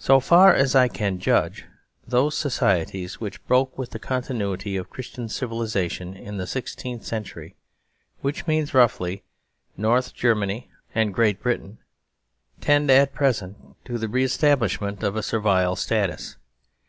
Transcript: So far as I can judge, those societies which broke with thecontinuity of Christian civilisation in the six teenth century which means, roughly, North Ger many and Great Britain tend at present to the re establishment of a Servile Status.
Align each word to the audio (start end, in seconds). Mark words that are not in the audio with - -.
So 0.00 0.18
far 0.18 0.52
as 0.52 0.74
I 0.74 0.88
can 0.88 1.20
judge, 1.20 1.64
those 2.04 2.36
societies 2.36 3.20
which 3.20 3.46
broke 3.46 3.78
with 3.78 3.90
thecontinuity 3.92 4.76
of 4.76 4.90
Christian 4.90 5.28
civilisation 5.28 6.12
in 6.12 6.38
the 6.38 6.46
six 6.48 6.74
teenth 6.74 7.04
century 7.04 7.54
which 8.20 8.48
means, 8.48 8.74
roughly, 8.74 9.22
North 9.76 10.12
Ger 10.12 10.34
many 10.34 10.72
and 10.92 11.14
Great 11.14 11.40
Britain 11.40 11.78
tend 12.60 12.90
at 12.90 13.14
present 13.14 13.56
to 13.84 13.96
the 13.96 14.08
re 14.08 14.24
establishment 14.24 15.04
of 15.04 15.14
a 15.14 15.22
Servile 15.22 15.76
Status. 15.76 16.36